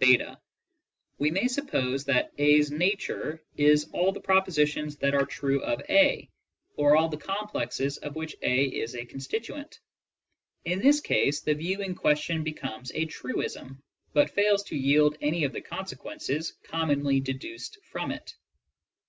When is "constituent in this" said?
9.04-11.00